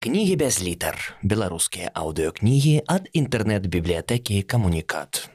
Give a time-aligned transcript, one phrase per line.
[0.00, 0.96] Кнігі без літар.
[1.20, 5.28] Беларускія аўдыёкнігі ад інтэрнэт-бібліятэкі камунікат.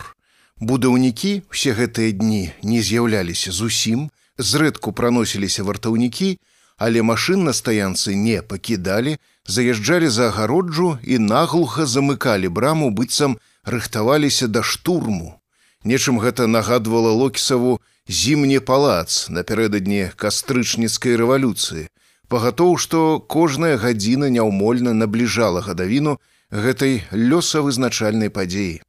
[0.62, 6.38] Будаўнікі ўсе гэтыя дні не з'яўляліся зусім, зрэдку праносіліся вартаўнікі,
[6.78, 14.48] але машын на стаянцы не пакідалі, заязджалі за агароджу і наглуха замыкалі браму быццам рыхтаваліся
[14.48, 15.40] да штурму.
[15.84, 21.88] Нечым гэта нагадвала локісаву зімні палац напярэдадні кастрычніцкай рэвалюцыі.
[22.28, 26.18] Пагатоў, што кожная гадзіна няўмольна набліжала гадавіну
[26.52, 28.82] гэтай лёсавызначальнай падзеі.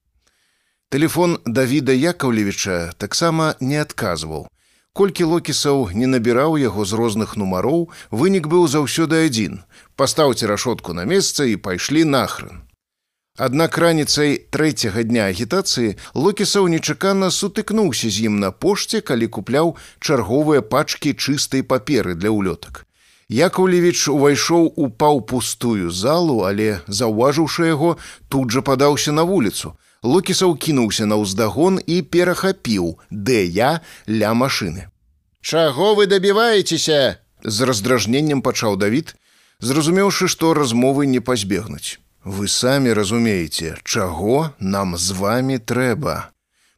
[0.92, 4.47] Тэлефон Давіда Якаўлевіча таксама не адказваў.
[4.92, 9.64] Колькі локісаў не набіраў яго з розных нумароў, вынік быў заўсёды адзін.
[9.97, 12.61] Пастаўце рашотку на месца і пайшлі нахран.
[13.39, 20.61] Аднак раніцай трэцяга дня агітацыі Локісаў нечакана сутыкнуўся з ім на пошце, калі купляў чарговыя
[20.61, 22.85] пачкі чыстай паперы для ўлётак.
[23.33, 27.97] Якаўлевіч увайшоў у паўпустую залу, але заўважыўшы яго,
[28.29, 29.73] тут жа падаўся на вуліцу.
[30.05, 34.93] Локісаў кінуўся на ўздагон і перахапіў, дэ я ля машыны.
[35.41, 37.17] Чаго вы дабіваецеся?
[37.45, 39.17] з раздражненнем пачаў Давід,
[39.61, 42.02] зразумеўшы, што размовы не пазбегнуць.
[42.25, 46.31] Вы самі разумееце, чаго нам з вами трэба.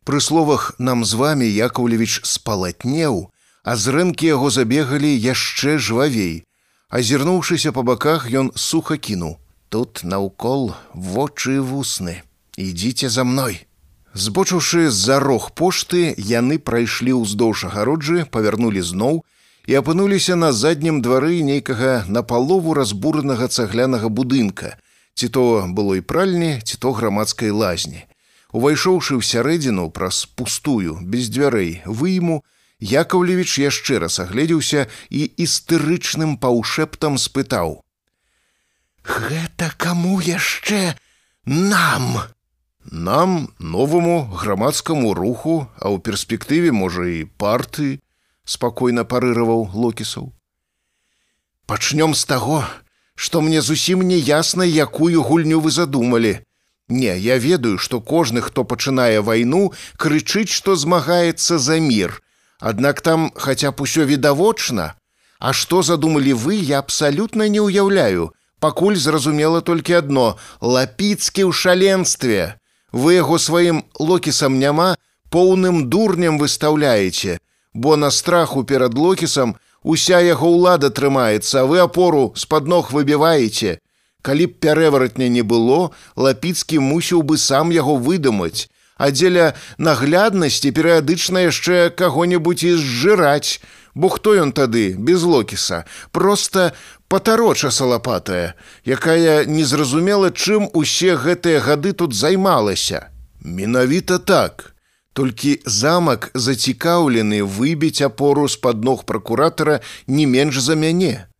[0.04, 3.28] Пры словах нам з вами Якаўлевіч спалатнеў,
[3.64, 6.48] а з рынкі яго забегалі яшчэ жвавей.
[6.88, 9.36] Азірнуўшыся па баках, ён суха кінуў:
[9.68, 12.24] Тут наўкол вочы вусны.
[12.56, 13.66] Ідзіце за мной.
[14.14, 19.24] Збочыўшы з-за рог пошты, яны прайшлі ўздоўж агароджы, павярнулі зноў
[19.66, 24.76] і апынуліся на заднім двары нейкага напалову разбуранага цаглянага будынка,
[25.14, 28.04] ці то было і пральні, ці то грамадскай лазні.
[28.54, 32.42] Увайшоўшы ў сярэдзіну праз пустую, без дзвярэй выйму,
[32.84, 37.80] Якаўлевіч яшчэ раз агледзеўся і істэрычным паўшэптам спытаў:
[39.04, 40.98] «Гэта каму яшчэ
[41.46, 42.28] нам!
[42.84, 48.04] Нам новаму грамадскаму руху, а ў перспектыве можа і парты,
[48.44, 50.34] спакойна парыраваў локісаў.
[51.64, 52.60] Пачнём з таго,
[53.16, 56.40] што мне зусім не ясна, якую гульню вы задумалі.
[56.88, 62.20] Не, я ведаю, што кожны, хто пачынае вайну, крычыць, што змагаецца за мір.
[62.60, 64.94] Аднак там хаця б усё відавочна.
[65.38, 68.32] А што задумалі вы, я абсалютна не ўяўляю.
[68.60, 72.56] Пакуль зразумела толькі адно: лапіцкі ў шаленстве.
[72.92, 74.96] Вы яго сваім локісам няма,
[75.28, 77.38] поўным дурнем выстаўляеце,
[77.74, 83.78] бо на страху перад локісам Уся яго ўлада трымаецца, а вы апору з-пад ног выбіваеце.
[84.24, 91.44] Калі б пярэваратня не было, лапіцкі мусіў бы сам яго выдумаць, а дзеля нагляднасці перыядычна
[91.44, 93.60] яшчэ каго-небудзь і зжыраць,
[93.92, 96.72] бо хто ён тады без локіса, просто
[97.08, 98.56] патароча салапатая,
[98.88, 103.12] якая незразумела, чым усе гэтыя гады тут займалася.
[103.44, 104.73] Менавіта так.
[105.14, 111.30] Толькі замак зацікаўлены выбіць апору з-пад ног пракуратара не менш за мяне.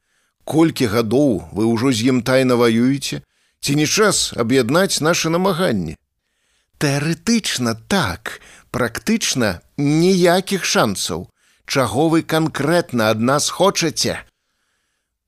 [0.44, 3.24] Колькі гадоў вы ўжо з ім тайна ваюеце,
[3.60, 5.96] ці не час аб'яднаць нашы намаганні.
[6.78, 8.38] Тэарэтычна так,
[8.70, 11.26] практычна ніякіх шансаў.
[11.66, 14.20] Чаго вы канкрэтна ад нас хочаце?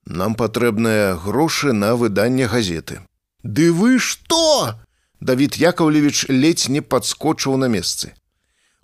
[0.06, 3.00] Нам патрэбныя грошы на выданне газеты.
[3.42, 4.78] Ды вы што?
[5.20, 8.12] Давід Якаўлевіч ледзь не падскочыў на месцы.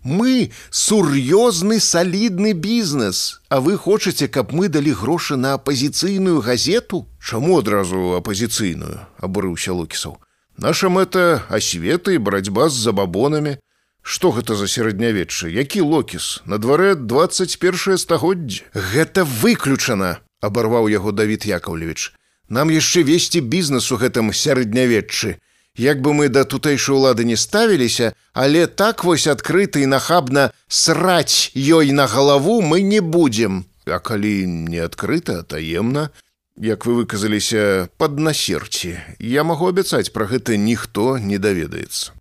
[0.04, 7.06] Мы сур'ёзны салідны бізнес, А вы хочаце, каб мы далі грошы на апазіцыйную газету?
[7.22, 10.18] Чаму адразу апазіцыйную, абурыўся Лукісаў.
[10.58, 13.58] Наша мэта асвета і барацьба з забабонамі.
[14.02, 18.66] Што гэта за сярэднявечча, які локіс, на дварэ 21 стагоддзя.
[18.74, 22.10] Гэта выключана, абарваў яго Давід Якаўлевіч.
[22.50, 25.38] Нам яшчэ весці бізнес у гэтым сярэднявеччы.
[25.76, 31.50] Як бы мы да тутэйшай улады не ставіліся, але так вось адкрыта і нахабна сраць
[31.56, 33.64] ёй на галаву мы не будзем.
[33.86, 36.10] А калі не адкрыта, таемна,
[36.56, 42.12] як вы выказаліся пад насерці, я магу абяцаць пра гэта ніхто не даведаецца.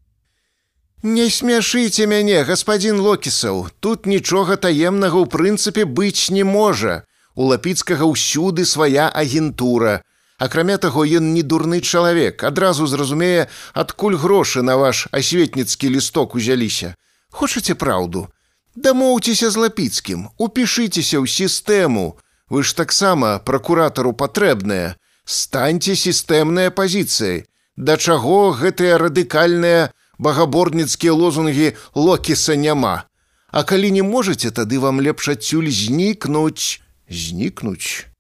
[1.04, 7.04] Не смяшыце мяне, гаспадзін Локісаў, тут нічога таемнага ў прынцыпе быць не можа.
[7.34, 10.04] У лапіцкага ўсюды свая агентура.
[10.42, 13.46] Акрамя таго, ён не дурны чалавек, адразу зразумее,
[13.78, 16.96] адкуль грошы на ваш асветніцкі лісток узяліся.
[17.30, 18.26] Хочаце праўду?
[18.74, 22.18] Дамоўцеся з лапіцкім, упішыцеся ў сістэму.
[22.50, 24.98] Вы ж таксама пракуратару патрэбныя.
[25.30, 27.46] Станьце сістэмнай пазіцыяй.
[27.78, 33.06] Да чаго гэтыя радыкальныя багаборніцкія лозунгі локіса няма.
[33.54, 38.11] А калі не можаце, тады вам лепш адсюль знікнуць, знікнуць.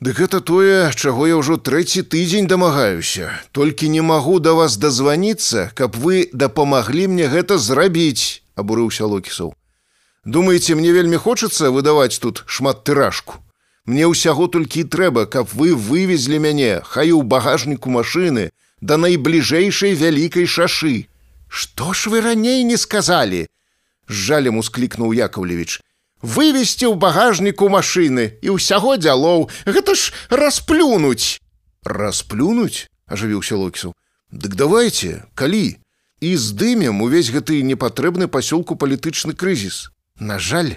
[0.00, 3.36] Дык гэта тое, чаго я ўжо трэці тыдзень дамагаюся.
[3.52, 9.52] Толькі не магу да вас дазваніцца, каб вы дапамаглі мне гэта зрабіць, абурыўся Локісаў.
[10.24, 13.44] Думаеце, мне вельмі хочацца выдаваць тут шмат тыражку.
[13.84, 18.48] Мне ўсяго толькі трэба, каб вы вывезлі мяне, хай у багажніку машыны
[18.80, 21.12] да найбліжэйшай вялікай шашы.
[21.52, 23.44] Што ж вы раней не сказалі?
[24.08, 25.84] Жалем усклікнуў Якаўлевіч
[26.22, 31.40] вывесці ў багажніку машыны і ўсяго дзялоў гэта ж расплюнуць
[31.84, 33.94] расплюнуць ажывіўся локісу
[34.30, 35.80] дык давайте калі
[36.20, 39.88] і здымем увесь гэты непатрэбны пасёлку палітычны крызіс
[40.20, 40.76] на жаль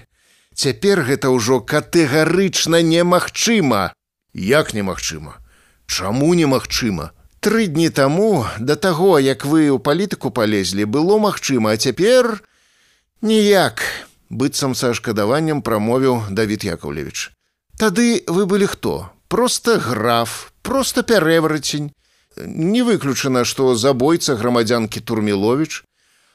[0.56, 3.94] цяпер гэта ўжо катэгарычна немагчыма.
[4.34, 5.42] Як немагчыма?
[5.88, 7.12] Чаму немагчыма?
[7.44, 12.40] Тры дні таму да таго як вы ў палітыку палезлі было магчыма а цяпер
[13.22, 13.84] ніяк.
[13.84, 17.32] не быццам са шкадаваннем прамовіў Давід Якаўлевіч.
[17.80, 19.10] Тады вы былі хто?
[19.28, 21.92] Просто граф, просто пярэврацень.
[22.38, 25.84] Не выключана, што забойца грамадзянкі Турмілович.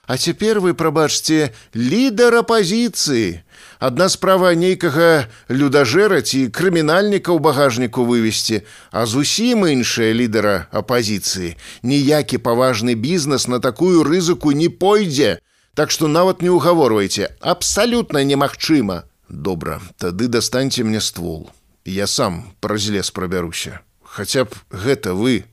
[0.09, 3.45] А цяпер вы прабачце лідар апазіцыі.
[3.79, 11.61] Адна справа нейкага людажэра ці крымінальніка ў багажніку вывесці, а зусім іншая лідара апазіцыі.
[11.85, 15.45] Ніякі паважны бізнес на такую рызыку не пойдзе.
[15.79, 19.05] Так што нават не ўгаворвайце, абсалютна немагчыма.
[19.29, 21.53] Добра, тады дастаньце мне ствол.
[21.87, 23.79] Я сам праз лес прабяруся.
[24.03, 25.47] Хаця б гэта вы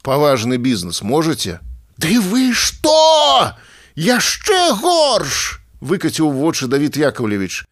[0.00, 1.60] паважны бізнес можете?
[2.00, 3.52] Ды вы што?
[4.00, 5.60] Яшчэ горш!
[5.84, 7.68] выкаціў вочы Давід Якаўлевіч.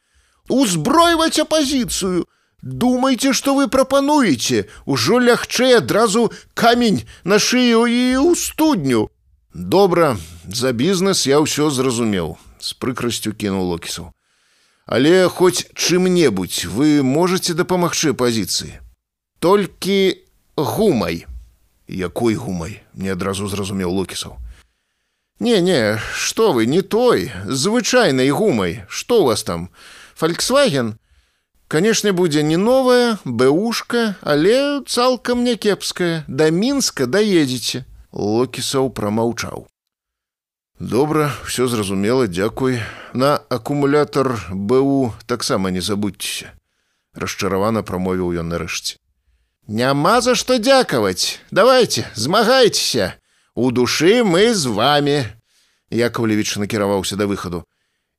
[0.53, 2.29] Узбройваць апазіцыю.
[2.61, 9.09] Думайце, што вы прапануеце, Ужо лягчэй адразу камень на шыю і ў студню.
[9.55, 10.17] Добра,
[10.51, 14.11] за бізнес я ўсё зразумеў, з прыкрасцю кінуў локісу.
[14.83, 18.83] Але хоць чым-небудзь вы можете дапамагчы пазіцыі.
[19.39, 20.27] Толькі
[20.59, 21.31] гумай,
[21.87, 24.43] якой гумай, мне адразу зразумеў локісаў.
[25.39, 29.71] Не, не, што вы не той, звычайнай гумай, што у вас там?
[30.19, 30.99] Фальксваген?
[31.71, 37.87] Канешне, будзе не новая, бэушка, але цалкам някепская, да мінска даедзеце.
[38.15, 39.67] Локісаў прамаўчаў.
[40.79, 42.79] Добра, все зразумела, дзякуй.
[43.13, 46.55] На акумулятор БУ таксама не забудьцеся.
[47.15, 49.03] Расчаравана прамовіў ён нарэшце.
[49.67, 51.43] Няма за што дзякаваць.
[51.51, 53.19] Давайте, змагайцеся.
[53.55, 55.27] У душы мы з вами.
[55.91, 57.67] Якаўлевіч накіраваўся да выхаду.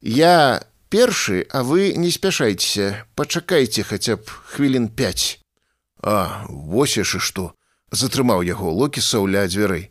[0.01, 5.39] Я першы, а вы не спяшайцеся, пачакайце хаця б хвілін 5.
[6.03, 7.55] А вось яшчэ што
[7.95, 9.89] затрымаў яго локісаў ля дзвярэй.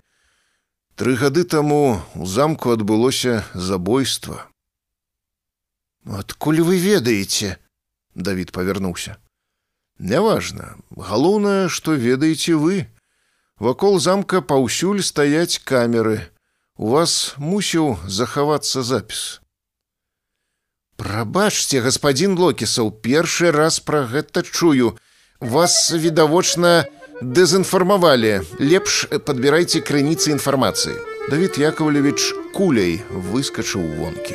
[0.95, 4.47] Тры гады таму у замку адбылося забойства.
[6.07, 7.57] Адкуль вы ведаеце?
[8.15, 9.17] Давід павярнуўся.
[9.99, 12.87] Няважна, галоўнае, што ведаеце вы.
[13.59, 16.21] Вакол замка паўсюль стаяць камеры.
[16.77, 19.41] У вас мусіў захавацца запіс.
[20.97, 24.99] Прабачце, гаспадзін Локісаў, першы раз пра гэта чую.
[25.41, 26.87] Вас відавочна,
[27.23, 30.99] дэзінфармавалі лепш падбірайце крыніцы інфармацыі
[31.31, 34.35] Давід Яковлевич куляй выскачыў вонкі